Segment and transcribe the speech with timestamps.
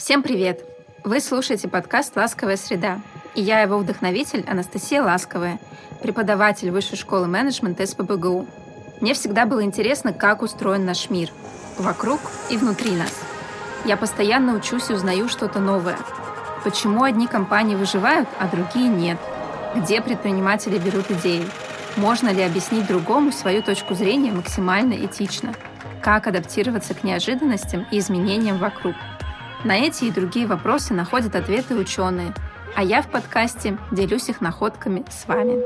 [0.00, 0.64] Всем привет!
[1.04, 3.02] Вы слушаете подкаст «Ласковая среда»,
[3.34, 5.58] и я его вдохновитель Анастасия Ласковая,
[6.00, 8.46] преподаватель Высшей школы менеджмента СПБГУ.
[9.02, 11.28] Мне всегда было интересно, как устроен наш мир,
[11.76, 12.18] вокруг
[12.48, 13.12] и внутри нас.
[13.84, 15.98] Я постоянно учусь и узнаю что-то новое.
[16.64, 19.18] Почему одни компании выживают, а другие нет?
[19.76, 21.44] Где предприниматели берут идеи?
[21.98, 25.52] Можно ли объяснить другому свою точку зрения максимально этично?
[26.00, 28.94] Как адаптироваться к неожиданностям и изменениям вокруг–
[29.64, 32.34] на эти и другие вопросы находят ответы ученые,
[32.74, 35.62] а я в подкасте делюсь их находками с вами.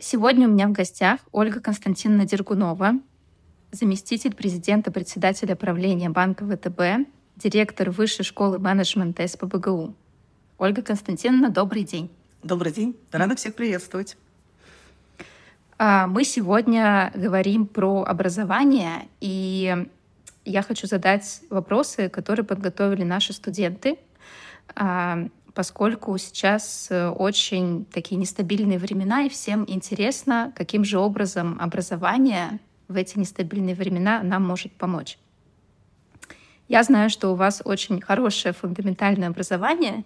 [0.00, 2.92] Сегодня у меня в гостях Ольга Константиновна Дергунова,
[3.72, 9.94] заместитель президента председателя правления банка ВТБ, директор Высшей школы менеджмента СПБГУ.
[10.56, 12.10] Ольга Константиновна, добрый день.
[12.42, 12.96] Добрый день.
[13.12, 14.16] Рада всех приветствовать.
[15.76, 19.88] А, мы сегодня говорим про образование, и
[20.48, 23.98] я хочу задать вопросы, которые подготовили наши студенты,
[24.74, 32.60] а, поскольку сейчас э, очень такие нестабильные времена, и всем интересно, каким же образом образование
[32.86, 35.18] в эти нестабильные времена нам может помочь.
[36.68, 40.04] Я знаю, что у вас очень хорошее фундаментальное образование,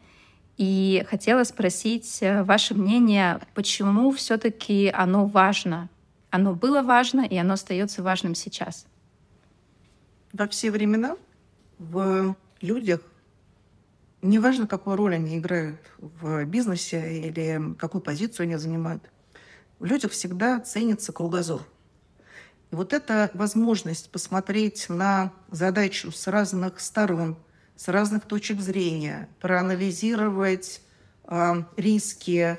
[0.57, 5.89] и хотела спросить э, ваше мнение, почему все-таки оно важно?
[6.31, 8.87] Оно было важно, и оно остается важным сейчас
[10.33, 11.17] во все времена
[11.79, 13.01] в людях,
[14.23, 19.11] неважно, какую роль они играют в бизнесе или какую позицию они занимают,
[19.79, 21.63] в людях всегда ценится кругозор.
[22.71, 27.37] И вот эта возможность посмотреть на задачу с разных сторон,
[27.77, 30.81] с разных точек зрения, проанализировать
[31.25, 32.59] э, риски,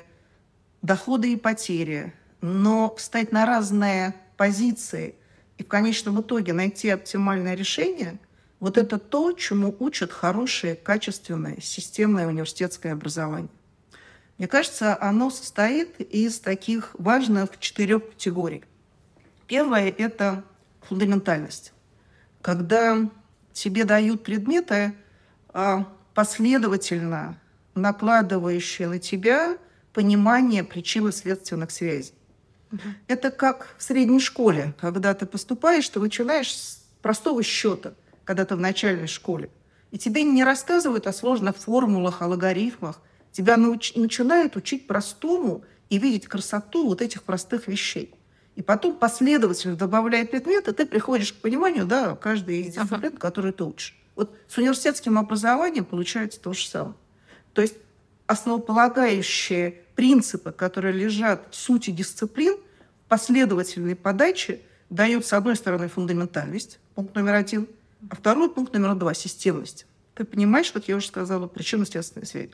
[0.82, 5.16] доходы и потери, но встать на разные позиции–
[5.58, 8.18] и в конечном итоге найти оптимальное решение,
[8.60, 13.50] вот это то, чему учат хорошее, качественное, системное университетское образование.
[14.38, 18.64] Мне кажется, оно состоит из таких важных четырех категорий.
[19.46, 20.44] Первое– это
[20.80, 21.72] фундаментальность.
[22.42, 23.08] Когда
[23.52, 24.94] тебе дают предметы,
[25.48, 27.38] а, последовательно
[27.74, 29.56] накладывающие на тебя
[29.92, 32.14] понимание причинно-следственных связей.
[33.06, 37.94] Это как в средней школе, когда ты поступаешь, ты начинаешь с простого счета,
[38.24, 39.50] когда ты в начальной школе.
[39.90, 43.00] И тебе не рассказывают о сложных формулах, о логарифмах.
[43.30, 48.12] Тебя науч- начинают учить простому и видеть красоту вот этих простых вещей.
[48.56, 53.18] И потом последовательно добавляя предметы, ты приходишь к пониманию, да, каждой из дисциплин, ага.
[53.18, 53.96] которую ты учишь.
[54.16, 56.94] Вот с университетским образованием получается то же самое.
[57.52, 57.74] То есть
[58.26, 62.56] основополагающие принципы, которые лежат в сути дисциплин,
[63.08, 67.68] последовательной подачи дают, с одной стороны, фундаментальность, пункт номер один,
[68.10, 69.86] а второй пункт номер два– системность.
[70.14, 72.50] Ты понимаешь, как я уже сказала, причинно-следственная связь.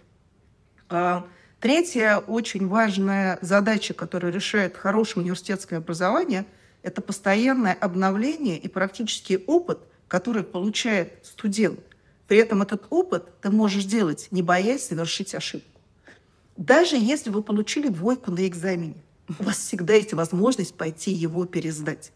[0.89, 1.27] А,
[1.61, 6.47] третья очень важная задача, которую решает хорошее университетское образование,
[6.83, 11.81] это постоянное обновление и практический опыт, который получает студент.
[12.27, 15.70] При этом этот опыт ты можешь делать, не боясь совершить ошибку.
[16.61, 19.03] Даже если вы получили двойку на экзамене,
[19.39, 22.13] у вас всегда есть возможность пойти его пересдать.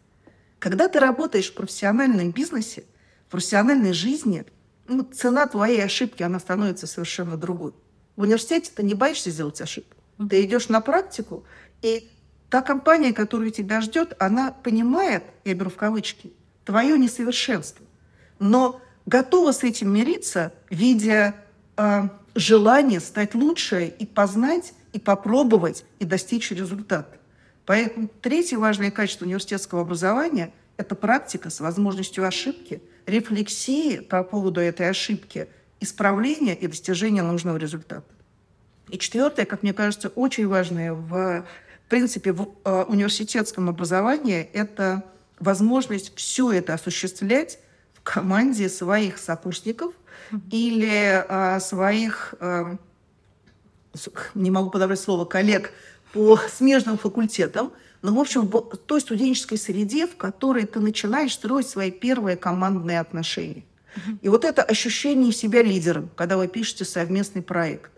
[0.58, 2.84] Когда ты работаешь в профессиональном бизнесе,
[3.26, 4.44] в профессиональной жизни,
[4.86, 7.72] ну, цена твоей ошибки, она становится совершенно другой.
[8.16, 9.96] В университете ты не боишься сделать ошибку.
[10.28, 11.44] Ты идешь на практику,
[11.80, 12.10] и
[12.50, 16.34] та компания, которая тебя ждет, она понимает, я беру в кавычки,
[16.66, 17.86] твое несовершенство,
[18.38, 21.34] но готова с этим мириться, видя
[21.78, 27.18] э, желание стать лучше и познать, и попробовать, и достичь результата.
[27.66, 34.90] Поэтому третье важное качество университетского образования– это практика с возможностью ошибки, рефлексии по поводу этой
[34.90, 35.48] ошибки,
[35.80, 38.04] исправления и достижения нужного результата.
[38.90, 41.46] И четвертое, как мне кажется, очень важное в,
[41.88, 45.04] принципе в э, университетском образовании– это
[45.38, 47.58] возможность все это осуществлять
[47.94, 49.94] в команде своих сокурсников–
[50.50, 52.76] или э, своих, э,
[54.34, 55.72] не могу подобрать слово, коллег
[56.12, 57.72] по смежным факультетам,
[58.02, 63.00] но, в общем, в той студенческой среде, в которой ты начинаешь строить свои первые командные
[63.00, 63.64] отношения.
[64.22, 67.90] И вот это ощущение себя лидером, когда вы пишете совместный проект.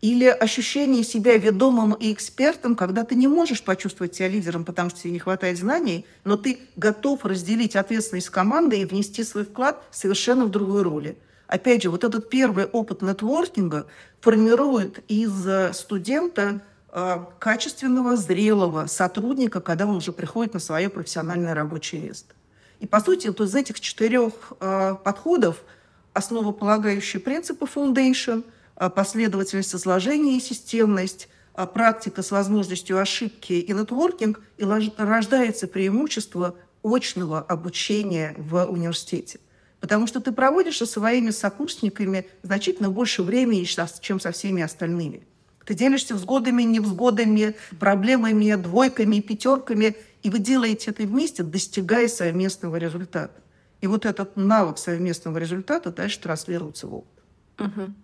[0.00, 5.00] Или ощущение себя ведомым и экспертом, когда ты не можешь почувствовать себя лидером, потому что
[5.00, 9.84] тебе не хватает знаний, но ты готов разделить ответственность с командой и внести свой вклад
[9.90, 11.18] совершенно в другой роли.
[11.50, 13.86] Опять же, вот этот первый опыт нетворкинга
[14.20, 16.60] формирует из э, студента
[16.92, 22.34] э, качественного, зрелого сотрудника, когда он уже приходит на свое профессиональное рабочее место.
[22.78, 25.64] И, по сути, вот из этих четырех э, подходов
[26.12, 28.44] основополагающие принципы Foundation,
[28.76, 31.28] последовательность изложения и системность,
[31.74, 39.40] практика с возможностью ошибки и нетворкинг, и рождается преимущество очного обучения в университете.
[39.80, 43.64] Потому что ты проводишь со своими сокурсниками значительно больше времени,
[44.00, 45.26] чем со всеми остальными.
[45.64, 53.40] Ты делишься взгодами, невзгодами, проблемами, двойками, пятерками, и вы делаете это вместе, достигая совместного результата.
[53.80, 57.24] И вот этот навык совместного результата дальше транслируется в опыт.
[57.58, 57.94] Угу.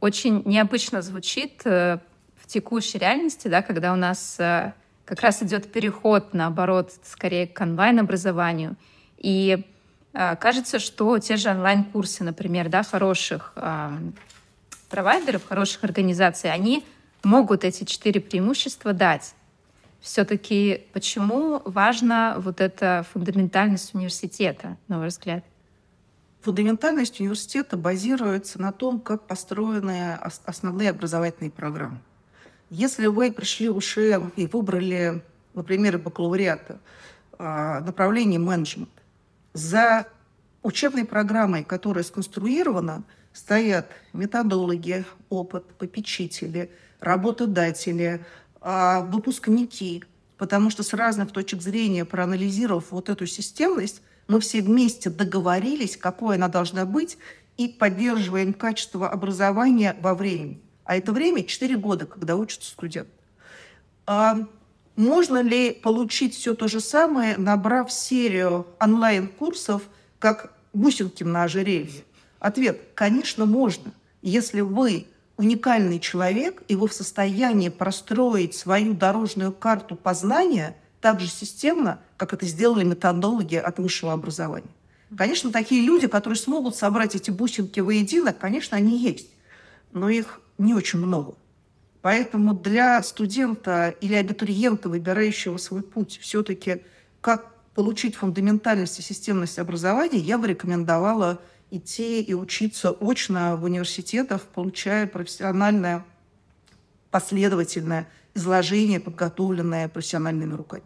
[0.00, 1.98] Очень необычно звучит э,
[2.36, 4.72] в текущей реальности, да, когда у нас э,
[5.04, 8.76] как раз идет переход, наоборот, скорее к онлайн-образованию.
[9.18, 9.66] И
[10.12, 13.54] кажется, что те же онлайн-курсы, например, да, хороших
[14.88, 16.84] провайдеров, хороших организаций, они
[17.22, 19.34] могут эти четыре преимущества дать.
[20.00, 25.44] Все-таки почему важна вот эта фундаментальность университета, на ваш взгляд?
[26.40, 30.14] Фундаментальность университета базируется на том, как построены
[30.46, 31.98] основные образовательные программы.
[32.70, 35.22] Если вы пришли уже и выбрали,
[35.52, 36.78] например, бакалавриата,
[37.38, 38.88] а, направление менеджмент,
[39.52, 40.06] за
[40.62, 46.70] учебной программой, которая сконструирована, стоят методологи, опыт, попечители,
[47.00, 48.24] работодатели,
[48.60, 50.04] а, выпускники,
[50.36, 56.36] потому что с разных точек зрения, проанализировав вот эту системность, мы все вместе договорились, какой
[56.36, 57.18] она должна быть,
[57.56, 60.60] и поддерживаем качество образования во времени.
[60.84, 63.08] А это время 4 года, когда учится студент.
[65.00, 69.80] Можно ли получить все то же самое, набрав серию онлайн-курсов,
[70.18, 72.04] как бусинки на ожерелье?
[72.38, 73.92] Ответ– конечно, можно.
[74.20, 75.06] Если вы
[75.38, 82.34] уникальный человек, и вы в состоянии простроить свою дорожную карту познания так же системно, как
[82.34, 84.68] это сделали методологи от высшего образования.
[85.16, 89.30] Конечно, такие люди, которые смогут собрать эти бусинки воедино, конечно, они есть,
[89.92, 91.36] но их не очень много.
[92.02, 96.82] Поэтому для студента или абитуриента, выбирающего свой путь, все-таки
[97.20, 104.42] как получить фундаментальность и системность образования, я бы рекомендовала идти и учиться очно в университетах,
[104.42, 106.04] получая профессиональное,
[107.10, 110.84] последовательное изложение, подготовленное профессиональными руками.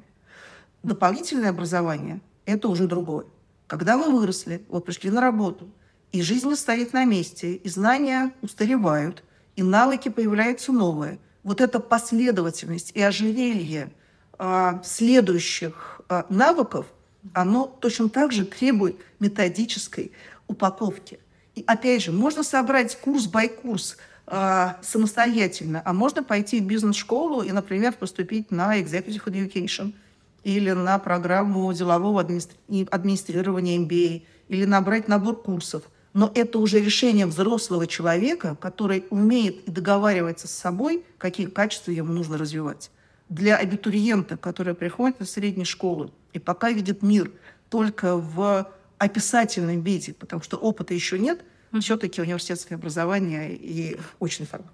[0.83, 3.27] Дополнительное образование– это уже другое.
[3.67, 5.71] Когда вы выросли, вот пришли на работу,
[6.13, 9.25] и жизнь стоит на месте, и знания устаревают,
[9.57, 11.19] и навыки появляются новые.
[11.43, 13.93] Вот эта последовательность и ожерелье
[14.39, 16.87] а, следующих а, навыков,
[17.33, 20.13] оно точно так же требует методической
[20.47, 21.19] упаковки.
[21.55, 23.97] И опять же, можно собрать курс by курс
[24.27, 29.95] э, самостоятельно, а можно пойти в бизнес-школу и, например, поступить на Executive Education
[30.43, 32.57] или на программу делового администри...
[32.91, 35.85] администрирования MBA, или набрать набор курсов.
[36.15, 42.13] Но это уже решение взрослого человека, который умеет и договаривается с собой, какие качества ему
[42.13, 42.91] нужно развивать.
[43.29, 47.33] Для абитуриента, который приходит из средней школы и пока видит мир
[47.69, 51.45] только в описательном виде, потому что опыта еще нет,
[51.81, 54.73] все-таки университетское образование и очный формат.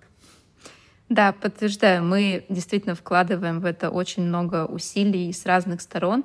[1.08, 6.24] Да, подтверждаю, мы действительно вкладываем в это очень много усилий с разных сторон.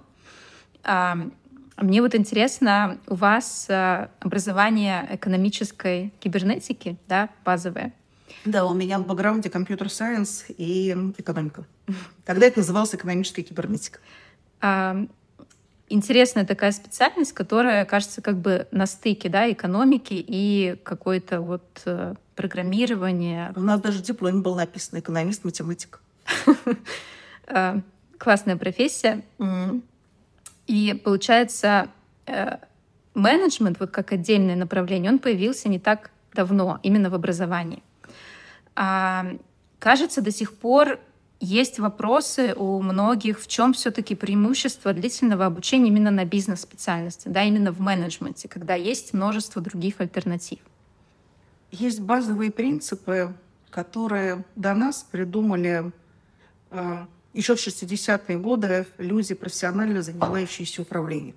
[1.77, 7.93] Мне вот интересно, у вас а, образование экономической кибернетики, да, базовое?
[8.45, 11.65] Да, у меня в бэкграунде компьютер-сайенс и экономика.
[12.25, 13.99] Тогда это называлось экономическая кибернетика.
[14.61, 15.05] А,
[15.89, 22.15] интересная такая специальность, которая, кажется, как бы на стыке да, экономики и какое-то вот э,
[22.35, 23.51] программирование.
[23.55, 26.01] У нас даже диплом был написан экономист-математик.
[27.47, 27.81] Э,
[28.17, 29.21] классная профессия.
[30.67, 31.89] И получается,
[32.25, 32.57] э,
[33.13, 37.81] менеджмент, вот как отдельное направление, он появился не так давно, именно в образовании.
[38.75, 39.25] А,
[39.79, 40.99] кажется, до сих пор
[41.39, 47.71] есть вопросы у многих, в чем все-таки преимущество длительного обучения именно на бизнес-специальности, да, именно
[47.71, 50.59] в менеджменте, когда есть множество других альтернатив.
[51.71, 53.33] Есть базовые принципы,
[53.69, 55.91] которые до нас придумали
[56.71, 57.05] э,
[57.35, 61.35] еще в 60-е годы люди, профессионально занимающиеся управлением.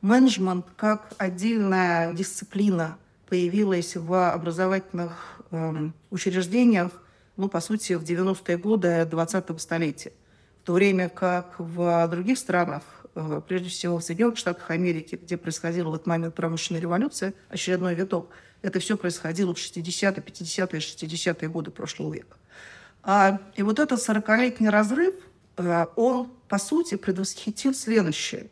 [0.00, 2.96] Менеджмент как отдельная дисциплина
[3.28, 6.90] появилась в образовательных э, учреждениях
[7.36, 10.12] ну, по сути, в 90-е годы 20-го столетия.
[10.62, 12.82] В то время как в других странах,
[13.14, 17.94] э, прежде всего в Соединенных Штатах Америки, где происходила в этот момент промышленная революция, очередной
[17.94, 18.30] виток,
[18.62, 22.36] это все происходило в 60-е, 50-е, 60-е годы прошлого века.
[23.08, 25.14] А, и вот этот 40-летний разрыв,
[25.58, 28.48] э, он, по сути, предвосхитил следующее.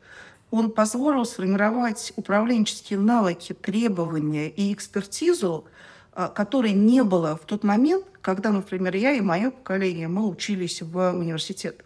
[0.53, 5.65] он позволил сформировать управленческие навыки, требования и экспертизу,
[6.13, 10.81] а, которой не было в тот момент, когда, например, я и мое поколение, мы учились
[10.81, 11.85] в университетах.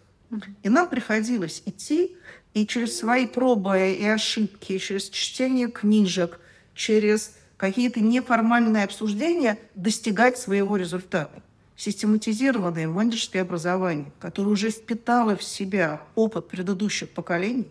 [0.61, 2.15] И нам приходилось идти
[2.53, 6.39] и через свои пробы и ошибки, через чтение книжек,
[6.75, 11.41] через какие-то неформальные обсуждения достигать своего результата.
[11.79, 17.69] Систематизированное менеджерское образование, которое уже впитало в себя опыт предыдущих поколений,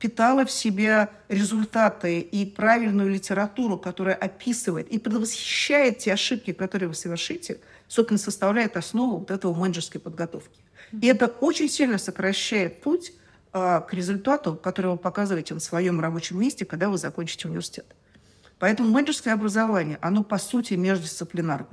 [0.00, 6.96] питала в себе результаты и правильную литературу, которая описывает и предвосхищает те ошибки, которые вы
[6.96, 10.58] совершите, собственно, составляет основу вот этого менеджерской подготовки.
[11.00, 13.12] И это очень сильно сокращает путь
[13.52, 17.86] а, к результату, который вы показываете на своем рабочем месте, когда вы закончите университет.
[18.58, 21.68] Поэтому менеджерское образование, оно по сути междисциплинарно.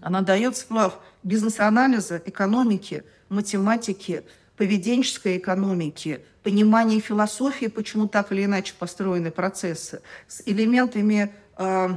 [0.00, 4.24] Оно дает сплав бизнес-анализа, экономики, математики,
[4.56, 11.88] поведенческой экономики, понимание философии, почему так или иначе построены процессы, с элементами э,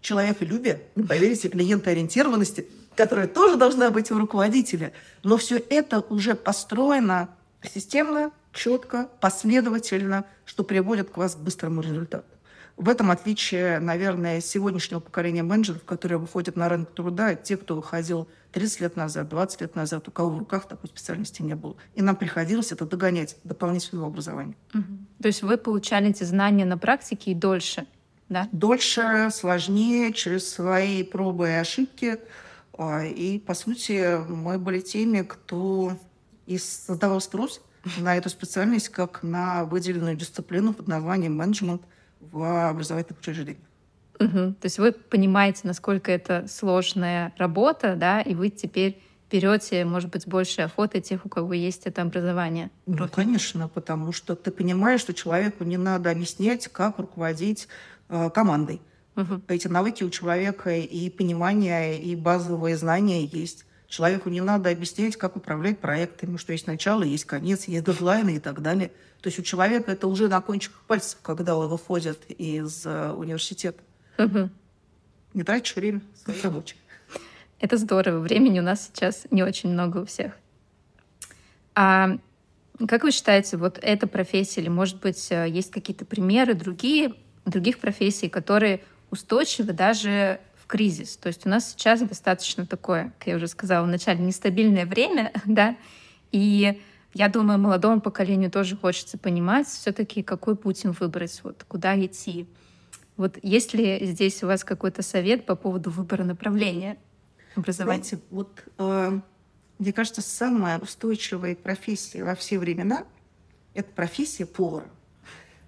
[0.00, 2.66] человеколюбия, поверите, клиентоориентированности,
[2.96, 4.92] которая тоже должна быть у руководителя.
[5.22, 7.28] Но все это уже построено
[7.62, 12.24] системно, четко, последовательно, что приводит к вас к быстрому результату.
[12.78, 17.74] В этом отличие, наверное, сегодняшнего поколения менеджеров, которые выходят на рынок труда, от тех, кто
[17.74, 21.76] выходил 30 лет назад, 20 лет назад, у кого в руках такой специальности не было.
[21.96, 24.54] И нам приходилось это догонять дополнительного образования.
[24.74, 24.84] Угу.
[25.22, 27.84] То есть вы получали эти знания на практике и дольше,
[28.28, 28.48] да?
[28.52, 32.20] Дольше, сложнее, через свои пробы и ошибки.
[32.74, 35.98] А, и, по сути, мы были теми, кто
[36.46, 37.60] и создавал спрос
[37.98, 41.82] на эту специальность как на выделенную дисциплину под названием менеджмент–
[42.20, 43.58] в образовательных учреждениях.
[44.20, 44.54] Угу.
[44.54, 50.26] То есть вы понимаете, насколько это сложная работа, да, и вы теперь берете, может быть,
[50.26, 52.70] больше охоты тех, у кого есть это образование.
[52.86, 57.68] Ну, конечно, потому что ты понимаешь, что человеку не надо объяснять, как руководить
[58.08, 58.80] э, командой.
[59.16, 59.42] Угу.
[59.48, 63.66] Эти навыки у человека и понимание, и базовые знания есть.
[63.88, 68.38] Человеку не надо объяснять, как управлять проектами, что есть начало, есть конец, есть дедлайны и
[68.38, 68.88] так далее.
[69.22, 73.82] То есть у человека это уже на кончиках пальцев, когда он выходит из э, университета.
[74.18, 74.50] Угу.
[75.32, 76.76] Не тратишь время своей рабочей.
[77.60, 78.20] Это здорово.
[78.20, 80.32] Времени у нас сейчас не очень много у всех.
[81.74, 82.18] А
[82.86, 87.14] как вы считаете, вот эта профессия, или, может быть, э, есть какие-то примеры другие,
[87.46, 91.16] других профессий, которые устойчивы даже кризис.
[91.16, 95.32] То есть у нас сейчас достаточно такое, как я уже сказала в начале, нестабильное время,
[95.44, 95.76] да,
[96.30, 96.80] и
[97.14, 102.46] я думаю, молодому поколению тоже хочется понимать все-таки, какой путь им выбрать, вот куда идти.
[103.16, 106.96] Вот есть ли здесь у вас какой-то совет по поводу выбора направления
[107.56, 108.02] образования?
[108.02, 109.20] Знаете, вот э,
[109.80, 113.04] мне кажется, самая устойчивая профессия во все времена–
[113.74, 114.90] это профессия повара.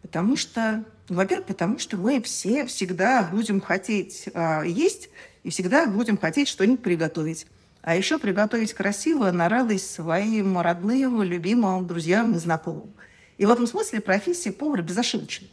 [0.02, 5.10] Потому что, ну, во-первых, потому что мы все всегда будем хотеть э, есть
[5.42, 7.46] и всегда будем хотеть что-нибудь приготовить.
[7.82, 12.92] А еще приготовить красиво на радость своим родным, любимым, друзьям и знакомым.
[13.38, 15.48] И в этом смысле профессия повара безошибочна.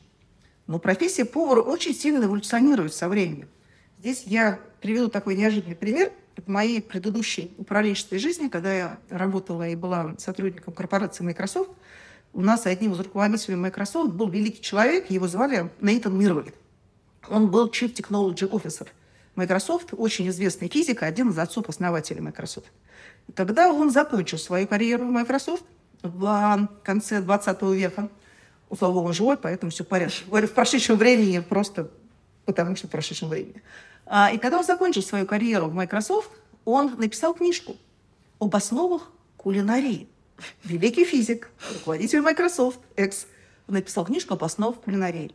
[0.65, 3.47] Но профессия повара очень сильно эволюционирует со временем.
[3.99, 6.11] Здесь я приведу такой неожиданный пример.
[6.35, 11.71] В моей предыдущей управленческой жизни, когда я работала и была сотрудником корпорации Microsoft–
[12.33, 16.53] у нас одним из руководителей Microsoft был великий человек, его звали Нейтан Мирвель.
[17.29, 18.87] Он был Chief Technology Officer
[19.37, 22.71] Microsoft, очень известный физик, один из отцов-основателей Microsoft.
[23.35, 25.63] Когда он закончил свою карьеру в Microsoft
[26.01, 28.09] в конце 20 века,
[28.69, 30.23] условно, он живой, поэтому все в порядке.
[30.25, 31.91] Говорю, в прошедшем времени просто
[32.45, 33.61] потому, что в прошедшем времени.
[34.07, 36.31] А, и когда он закончил свою карьеру в Microsoft,
[36.65, 37.75] он написал книжку
[38.39, 40.07] об основах кулинарии
[40.63, 43.27] великий физик, руководитель Microsoft, экс,
[43.67, 45.31] написал книжку об основах кулинарии.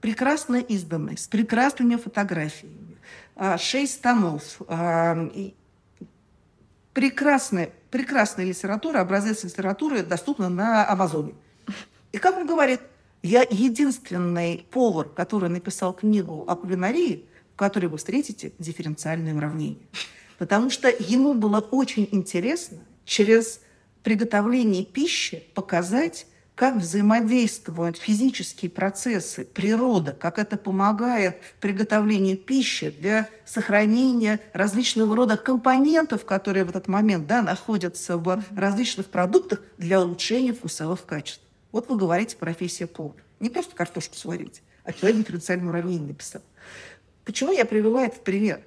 [0.00, 2.96] Прекрасно изданной, с прекрасными фотографиями,
[3.36, 5.30] а, шесть томов, а,
[6.94, 11.34] прекрасная, прекрасная литература, образец литературы доступна на Амазоне.
[12.12, 12.80] И как он говорит,
[13.22, 19.86] я единственный повар, который написал книгу о кулинарии, в которой вы встретите дифференциальное уравнение.
[20.38, 23.60] Потому что ему было очень интересно через
[24.02, 34.40] приготовлении пищи показать, как взаимодействуют физические процессы, природа, как это помогает приготовлению пищи для сохранения
[34.52, 41.06] различного рода компонентов, которые в этот момент да, находятся в различных продуктах для улучшения вкусовых
[41.06, 41.42] качеств.
[41.72, 43.16] Вот вы говорите профессия повар.
[43.38, 46.42] Не просто картошку сварить, а человек дифференциальное уравнение написал.
[47.24, 48.60] Почему я привела этот пример?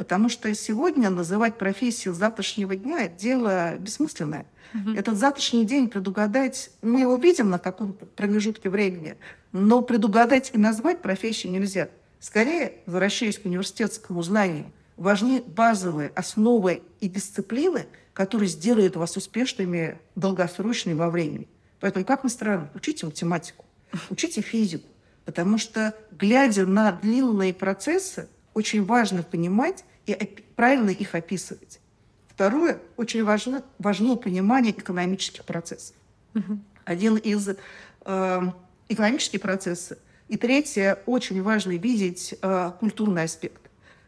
[0.00, 4.46] Потому что сегодня называть профессию завтрашнего дня– дело бессмысленное.
[4.72, 4.92] Угу.
[4.92, 9.18] Этот завтрашний день предугадать, мы его видим на каком-то промежутке времени,
[9.52, 11.90] но предугадать и назвать профессию нельзя.
[12.18, 20.96] Скорее, возвращаясь к университетскому знанию, важны базовые основы и дисциплины, которые сделают вас успешными долгосрочными
[20.96, 21.46] во времени.
[21.78, 23.66] Поэтому, как ни странно, учите математику,
[24.08, 24.88] учите физику,
[25.26, 30.14] потому что, глядя на длинные процессы, очень важно понимать и
[30.56, 31.80] правильно их описывать.
[32.28, 35.94] Второе, очень важно, важно понимание экономических процессов.
[36.34, 36.58] Угу.
[36.84, 38.42] Один из э,
[38.88, 39.98] экономических процессов.
[40.28, 43.60] И третье, очень важно видеть э, культурный аспект.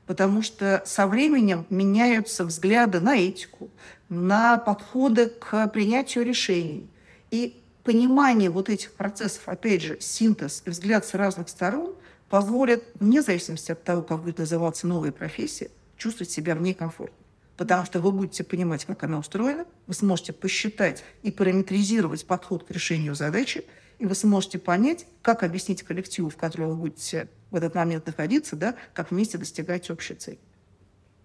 [0.06, 3.70] Потому что со временем меняются взгляды на этику,
[4.08, 6.88] на подходы к принятию решений.
[7.30, 11.94] И понимание вот этих процессов, опять же, синтез и взгляд с разных сторон
[12.28, 15.70] позволит, вне зависимости от того, как будет называться новая профессия,
[16.02, 17.16] чувствовать себя в ней комфортно.
[17.56, 22.71] Потому что вы будете понимать, как она устроена, вы сможете посчитать и параметризировать подход к
[22.73, 23.64] решению задачи,
[24.00, 28.56] и вы сможете понять, как объяснить коллективу, в котором вы будете в этот момент находиться,
[28.56, 30.38] да, как вместе достигать общей цели.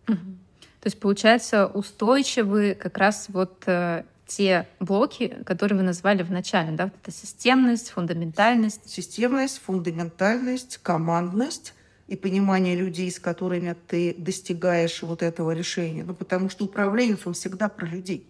[0.07, 0.17] Угу.
[0.81, 6.71] То есть, получается, устойчивы как раз вот э, те блоки, которые вы назвали в начале,
[6.73, 8.87] да, вот это системность, фундаментальность.
[8.87, 11.73] Системность, фундаментальность, командность
[12.07, 16.03] и понимание людей, с которыми ты достигаешь вот этого решения.
[16.03, 18.27] Ну, потому что управленец, он всегда про людей.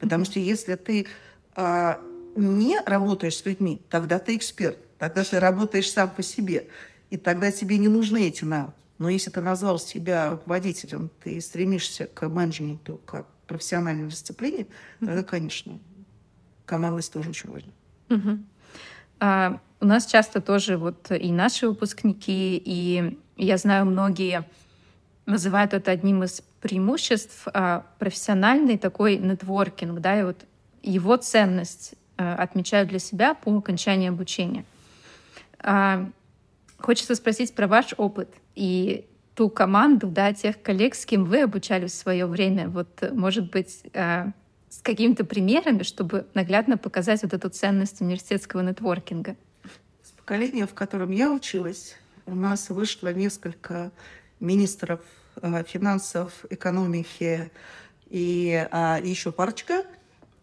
[0.00, 1.06] Потому что если ты
[1.54, 2.00] а,
[2.34, 4.78] не работаешь с людьми, тогда ты эксперт.
[4.98, 6.66] Тогда ты работаешь сам по себе.
[7.10, 8.74] И тогда тебе не нужны эти навыки.
[8.98, 14.66] Но если ты назвал себя руководителем, ты стремишься к менеджменту, к профессиональной дисциплине,
[15.00, 15.78] тогда, конечно,
[16.66, 17.72] командность тоже очень важна.
[18.10, 18.38] Угу.
[19.20, 24.44] А, у нас часто тоже вот и наши выпускники, и я знаю, многие
[25.26, 30.44] называют это одним из преимуществ а, профессиональный такой нетворкинг, да, и вот
[30.82, 34.64] его ценность а, отмечают для себя по окончании обучения.
[36.78, 41.92] Хочется спросить про ваш опыт и ту команду, да, тех коллег, с кем вы обучались
[41.92, 42.70] в свое время.
[42.70, 43.84] Вот, может быть,
[44.80, 49.36] с какими-то примерами, чтобы наглядно показать вот эту ценность университетского нетворкинга.
[50.02, 53.92] С поколения, в котором я училась, у нас вышло несколько
[54.40, 55.00] министров
[55.42, 57.50] а, финансов, экономики
[58.08, 59.84] и а, еще парочка,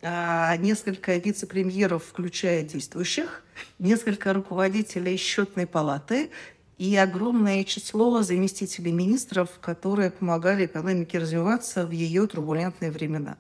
[0.04, 3.44] несколько вице-премьеров, включая действующих,
[3.80, 6.30] несколько руководителей счетной палаты
[6.78, 13.38] и огромное число заместителей министров, которые помогали экономике развиваться в ее турбулентные времена.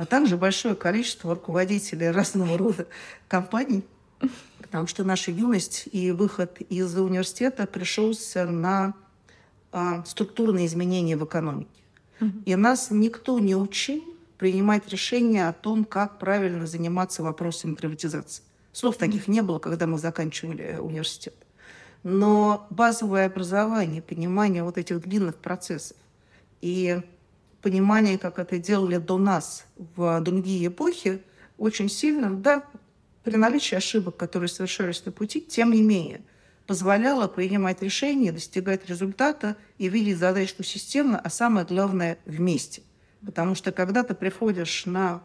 [0.00, 2.86] А также большое количество руководителей разного рода
[3.28, 3.84] компаний,
[4.62, 8.94] потому что наша юность и выход из университета пришелся на
[9.72, 11.68] а, структурные изменения в экономике.
[12.46, 14.02] И нас никто не учил
[14.38, 18.42] принимать решения о том, как правильно заниматься вопросами приватизации.
[18.72, 21.34] Слов таких не было, когда мы заканчивали университет
[22.02, 25.98] но базовое образование, понимание вот этих длинных процессов
[26.62, 27.02] и
[27.62, 31.22] понимание, как это делали до нас в другие эпохи,
[31.58, 32.64] очень сильно, да,
[33.22, 36.22] при наличии ошибок, которые совершались на пути, тем не менее,
[36.66, 42.82] позволяло принимать решения, достигать результата и видеть задачу системно, а самое главное– вместе.
[43.24, 45.22] Потому что когда ты приходишь на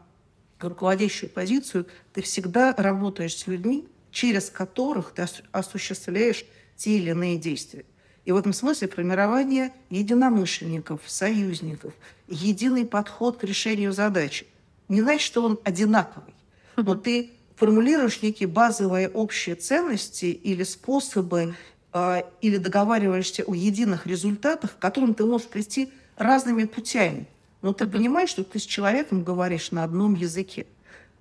[0.60, 6.45] руководящую позицию, ты всегда работаешь с людьми, через которых ты осуществляешь
[6.76, 7.86] те или иные действия.
[8.25, 11.93] И в этом смысле формирование единомышленников, союзников,
[12.27, 14.47] единый подход к решению задачи.
[14.89, 16.33] Не значит, что он одинаковый,
[16.75, 21.55] но ты формулируешь некие базовые общие ценности или способы,
[21.93, 27.27] э, или договариваешься о единых результатах, к которым ты можешь прийти разными путями.
[27.61, 30.65] Но ты понимаешь, что ты с человеком говоришь на одном языке.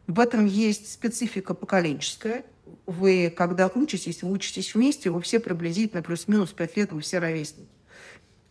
[0.07, 2.45] В этом есть специфика поколенческая,
[2.87, 7.69] вы, когда учитесь, вы учитесь вместе, вы все приблизительно плюс-минус пять лет, вы все ровесники.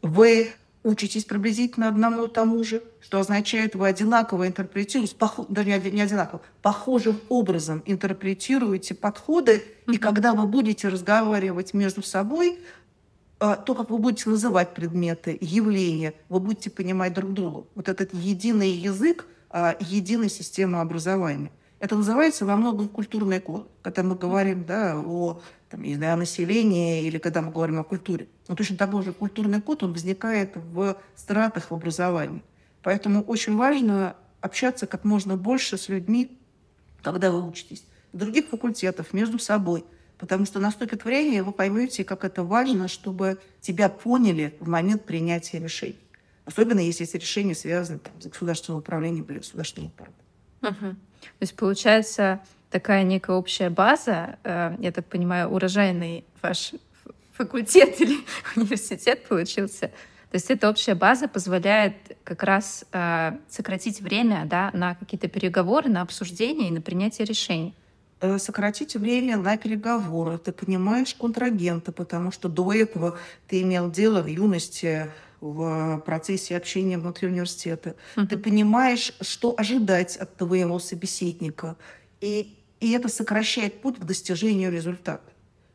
[0.01, 0.51] Вы
[0.83, 5.45] учитесь приблизительно одному тому же, что означает, вы одинаково интерпретируете, пох...
[5.49, 9.95] да не, одинаково, похожим образом интерпретируете подходы, mm-hmm.
[9.95, 12.59] и когда вы будете разговаривать между собой,
[13.39, 17.65] а, то, как вы будете называть предметы, явления, вы будете понимать друг друга.
[17.75, 21.51] Вот этот единый язык, а, единой системы образования–
[21.83, 26.15] это называется во многом культурный код, когда мы говорим да, о, там, не знаю, о
[26.15, 28.29] населении или когда мы говорим о культуре.
[28.47, 32.41] Но точно такой же культурный код, он возникает в стратах в образовании.
[32.83, 36.39] Поэтому очень важно общаться как можно больше с людьми,
[37.01, 37.83] когда вы учитесь.
[38.13, 39.83] Других факультетов, между собой.
[40.17, 45.03] Потому что наступит время, и вы поймете, как это важно, чтобы тебя поняли в момент
[45.03, 45.99] принятия решений.
[46.45, 50.23] Особенно если эти решения связаны там, с государственным управлением или государственным аппаратом.
[50.61, 50.95] Угу.
[51.39, 56.73] То есть получается такая некая общая база, э, я так понимаю, урожайный ваш
[57.33, 58.17] факультет или
[58.55, 59.87] университет получился.
[60.31, 65.89] То есть эта общая база позволяет как раз э, сократить время да, на какие-то переговоры,
[65.89, 67.75] на обсуждение и на принятие решений.
[68.19, 70.37] Э, сократить время на переговоры.
[70.37, 75.11] Ты понимаешь контрагента, потому что до этого ты имел дело в юности
[75.43, 77.95] в процессе общения внутри университета.
[78.15, 78.25] Uh-huh.
[78.25, 81.75] Ты понимаешь, что ожидать от твоего собеседника.
[82.21, 85.29] И, и это сокращает путь к достижению результата.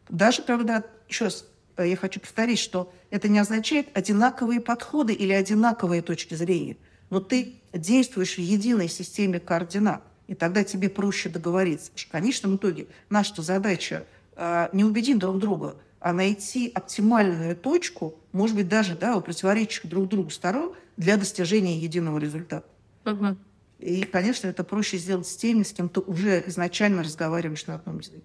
[0.08, 1.44] Даже когда, еще раз,
[1.76, 6.78] э, я хочу повторить, что это не означает одинаковые подходы или одинаковые точки зрения.
[7.10, 11.92] Но ты действуешь в единой системе координат, и тогда тебе проще договориться.
[11.94, 18.56] В конечном итоге наша задача э, не убедить друг друга, а найти оптимальную точку, может
[18.56, 22.66] быть, даже да, у противоречащих друг другу сторон для достижения единого результата.
[23.04, 23.36] Угу.
[23.80, 27.98] И, конечно, это проще сделать с теми, с кем ты уже изначально разговариваешь на одном
[27.98, 28.22] языке.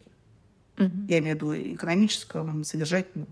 [0.78, 0.92] Угу.
[1.08, 3.28] Я имею в виду экономическом, содержательном.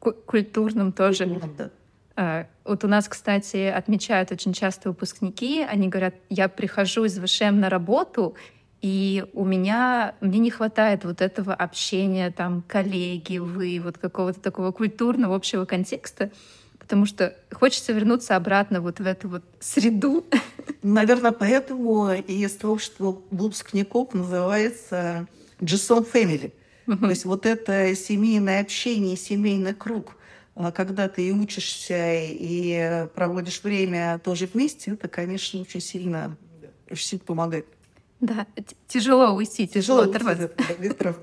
[0.00, 1.24] Культурным тоже.
[1.24, 1.70] Культурным, да.
[2.14, 7.60] А, вот у нас, кстати, отмечают очень часто выпускники, они говорят, я прихожу из ВШМ
[7.60, 8.34] на работу,
[8.82, 14.72] и у меня, мне не хватает вот этого общения, там, коллеги, вы, вот какого-то такого
[14.72, 16.32] культурного общего контекста,
[16.80, 20.26] потому что хочется вернуться обратно вот в эту вот среду.
[20.82, 25.28] Наверное, поэтому и сообщество выпускников называется
[25.62, 26.52] Джессон Family.
[26.86, 30.16] То есть вот это семейное общение, семейный круг,
[30.56, 36.36] а когда ты и учишься, и проводишь время тоже вместе, это, конечно, очень сильно,
[36.90, 37.66] очень сильно помогает.
[38.22, 38.46] Да,
[38.86, 40.50] тяжело уйти, тяжело, оторваться.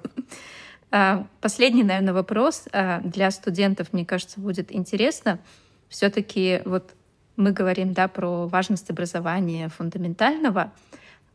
[0.92, 5.38] А, последний, наверное, вопрос а, для студентов, мне кажется, будет интересно.
[5.88, 6.96] Все-таки вот
[7.36, 10.74] мы говорим да, про важность образования фундаментального,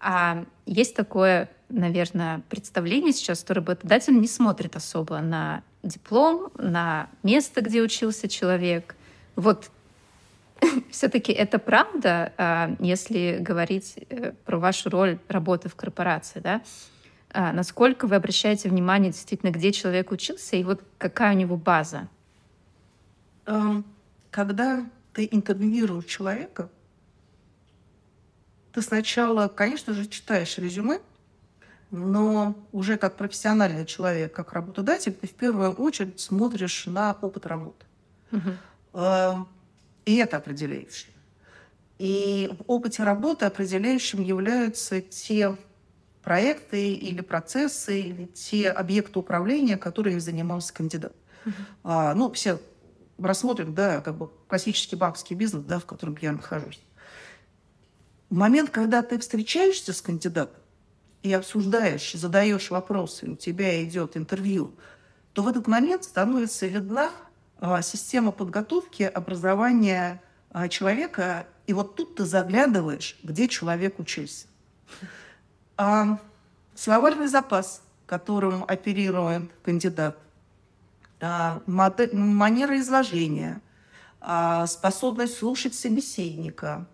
[0.00, 7.60] а есть такое, наверное, представление сейчас, что работодатель не смотрит особо на диплом, на место,
[7.60, 8.96] где учился человек.
[9.36, 9.70] Вот
[10.90, 16.62] все-таки это правда, а, если говорить э, про вашу роль работы в корпорации, да?
[17.30, 22.08] А, насколько вы обращаете внимание действительно, где человек учился и вот какая у него база?
[23.46, 23.84] Эм,
[24.30, 26.68] когда ты интервьюируешь человека,
[28.72, 31.00] ты сначала, конечно же, читаешь резюме,
[31.90, 37.86] но уже как профессиональный человек, как работодатель, ты в первую очередь смотришь на опыт работы.
[38.32, 39.46] Угу.
[40.04, 41.12] И это определяющее.
[41.98, 45.56] И в опыте работы определяющим являются те
[46.22, 51.12] проекты или процессы, или те объекты управления, которыми занимался кандидат.
[51.44, 51.52] Uh-huh.
[51.84, 52.58] А, ну, все
[53.18, 56.80] рассмотрим, да, как бы классический банковский бизнес, да, в котором я нахожусь.
[58.30, 60.60] В момент, когда ты встречаешься с кандидатом
[61.22, 64.74] и обсуждаешь, задаешь вопросы, у тебя идет интервью,
[65.32, 67.10] то в этот момент становится видна
[67.82, 74.46] система подготовки образования а, человека, и вот тут ты заглядываешь, где человек учился.
[75.76, 76.18] А,
[76.74, 80.18] словарный запас, которым оперирует кандидат,
[81.20, 83.62] а, манера изложения,
[84.20, 86.86] а, способность слушать собеседника,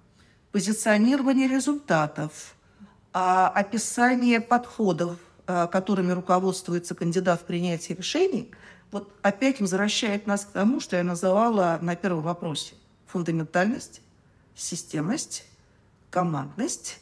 [0.53, 2.55] позиционирование результатов,
[3.13, 8.53] а, описание подходов, а, которыми руководствуется кандидат в принятии решений–
[8.91, 12.75] вот опять возвращает нас к тому, что я называла на первом вопросе.
[13.07, 14.01] Фундаментальность,
[14.55, 15.47] системность,
[16.11, 17.01] командность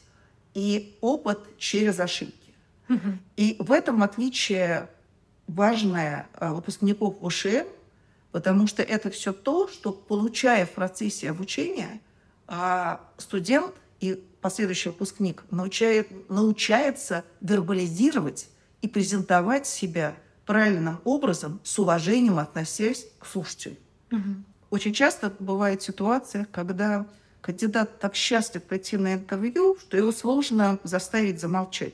[0.55, 2.55] и опыт через ошибки.
[3.37, 4.88] И в этом отличие
[5.46, 7.66] важное а, выпускников УШМ,
[8.33, 12.01] потому что это все то, что, получая в процессе обучения,
[12.46, 18.48] а, студент и последующий выпускник научает, научается вербализировать
[18.81, 20.14] и презентовать себя–
[20.48, 23.76] правильным образом, с уважением относясь к слушателю.
[24.11, 24.20] Угу.
[24.70, 27.06] Очень часто бывает ситуация, когда
[27.42, 31.92] кандидат так счастлив прийти на интервью, что его сложно заставить замолчать.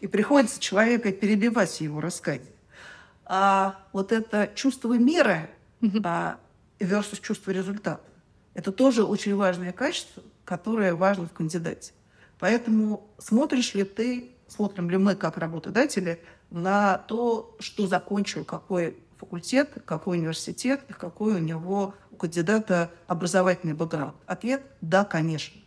[0.00, 2.50] И приходится человека перебивать его рассказе.
[3.26, 5.48] А вот это чувство меры
[6.02, 6.38] а,
[6.80, 8.00] versus чувство результата,
[8.54, 11.92] это тоже очень важное качество, которое важно в кандидате.
[12.40, 16.20] Поэтому смотришь ли ты, смотрим ли мы как работодатели
[16.54, 24.14] на то, что закончил какой факультет, какой университет, какой у него у кандидата образовательный бэкграунд.
[24.26, 25.60] Ответ– да, конечно.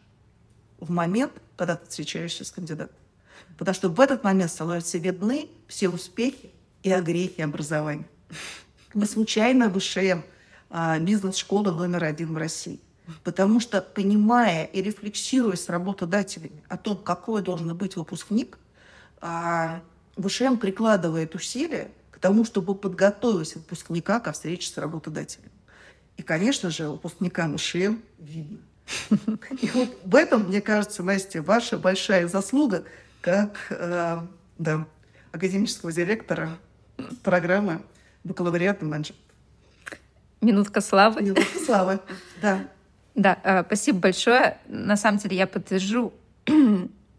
[0.79, 2.95] В момент, когда ты встречаешься с кандидатом.
[3.57, 6.51] Потому что в этот момент становятся видны все успехи
[6.83, 8.07] и огрехи образования.
[8.93, 10.23] Мы случайно высшая
[10.69, 12.79] а, бизнес-школа номер один в России.
[13.25, 18.57] Потому что, понимая и рефлексируя с работодателями о том, какой должен быть выпускник,
[19.19, 19.81] а,
[20.17, 25.51] ВШМ прикладывает усилия к тому, чтобы подготовить выпускника ко встрече с работодателем.
[26.17, 28.57] И, конечно же, выпускника ВШМ видно.
[29.61, 32.85] И вот в этом, мне кажется, Настя, ваша большая заслуга
[33.21, 34.19] как э,
[34.57, 34.87] да,
[35.31, 36.57] академического директора
[37.23, 37.81] программы
[38.23, 39.21] бакалавриата менеджмент.
[40.41, 41.21] Минутка славы.
[41.21, 41.99] Минутка славы,
[42.41, 42.67] да.
[43.15, 44.57] Да, э, спасибо большое.
[44.67, 46.13] На самом деле я подтвержу,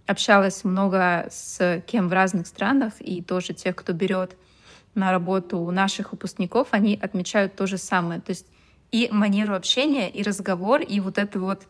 [0.09, 4.37] общалась много с кем в разных странах, и тоже тех, кто берет
[4.94, 8.21] на работу наших выпускников, они отмечают то же самое.
[8.21, 8.47] То есть
[8.90, 11.62] и манеру общения, и разговор, и вот это вот,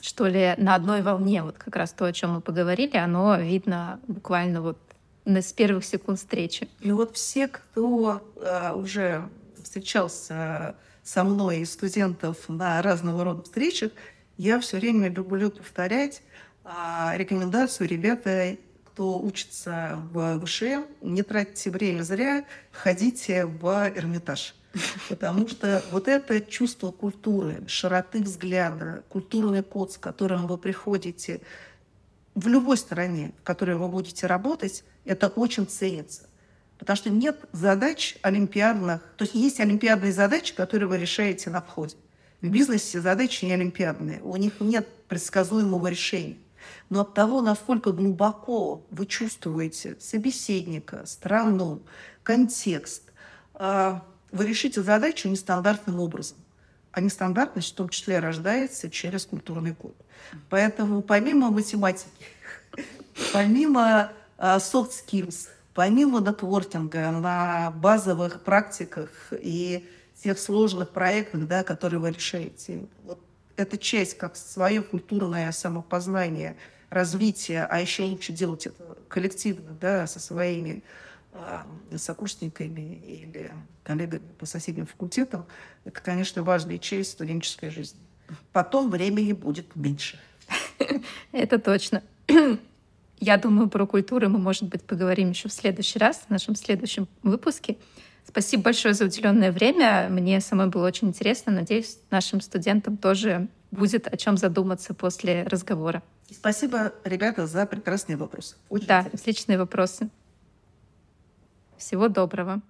[0.00, 4.00] что ли, на одной волне, вот как раз то, о чем мы поговорили, оно видно
[4.06, 4.78] буквально вот
[5.24, 6.68] с первых секунд встречи.
[6.80, 9.28] И вот все, кто э, уже
[9.62, 13.90] встречался со мной и студентов на разного рода встречах,
[14.36, 16.22] я все время люблю повторять
[17.14, 18.56] рекомендацию ребята,
[18.86, 20.62] кто учится в ВШ,
[21.00, 24.54] не тратьте время зря, ходите в Эрмитаж.
[25.08, 31.40] Потому что вот это чувство культуры, широты взгляда, культурный код, с которым вы приходите
[32.34, 36.28] в любой стране, в которой вы будете работать, это очень ценится.
[36.78, 39.02] Потому что нет задач олимпиадных.
[39.16, 41.96] То есть есть олимпиадные задачи, которые вы решаете на входе.
[42.40, 44.20] В бизнесе задачи не олимпиадные.
[44.22, 46.38] У них нет предсказуемого решения.
[46.88, 51.82] Но от того, насколько глубоко вы чувствуете собеседника, страну,
[52.22, 53.12] контекст,
[53.54, 56.36] а, вы решите задачу нестандартным образом.
[56.92, 59.94] А нестандартность в том числе рождается через культурный код.
[60.48, 62.10] Поэтому помимо математики,
[63.32, 69.88] помимо а, soft skills– Помимо нетворкинга на базовых практиках и
[70.22, 73.18] тех сложных проектах, да, которые вы решаете, вот
[73.60, 76.56] эта часть как свое культурное самопознание,
[76.88, 80.82] развитие, а еще лучше делать это коллективно, да, со своими
[81.32, 83.52] э, сокурсниками или
[83.84, 85.46] коллегами по соседним факультетам,
[85.84, 88.00] это, конечно, важная часть студенческой жизни.
[88.52, 90.18] Потом времени будет меньше.
[91.32, 92.02] Это точно.
[93.20, 97.06] Я думаю, про культуру мы, может быть, поговорим еще в следующий раз, в нашем следующем
[97.22, 97.76] выпуске.
[98.30, 100.08] Спасибо большое за уделенное время.
[100.08, 101.52] Мне самой было очень интересно.
[101.52, 106.02] Надеюсь, нашим студентам тоже будет о чем задуматься после разговора.
[106.30, 108.56] Спасибо, ребята, за прекрасные вопросы.
[108.68, 109.20] Очень да, интересно.
[109.20, 110.08] отличные вопросы.
[111.76, 112.60] Всего доброго.